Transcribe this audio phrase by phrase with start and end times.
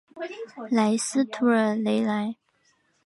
[0.71, 2.35] 莱斯图尔雷莱。